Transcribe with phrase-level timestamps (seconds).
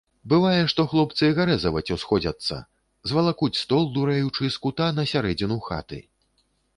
[0.31, 2.57] Бывае, што хлопцы гарэзаваць усходзяцца,
[3.11, 6.01] звалакуць стол, дурэючы, з кута на сярэдзіну хаты.